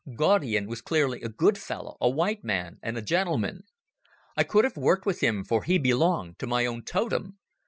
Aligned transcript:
Gaudian 0.15 0.65
was 0.65 0.81
clearly 0.81 1.21
a 1.21 1.29
good 1.29 1.59
fellow, 1.59 1.95
a 2.01 2.09
white 2.09 2.43
man 2.43 2.79
and 2.81 2.97
a 2.97 3.03
gentleman. 3.03 3.65
I 4.35 4.43
could 4.43 4.63
have 4.63 4.75
worked 4.75 5.05
with 5.05 5.19
him 5.19 5.43
for 5.43 5.61
he 5.61 5.77
belonged 5.77 6.39
to 6.39 6.47
my 6.47 6.65
own 6.65 6.81
totem. 6.81 7.37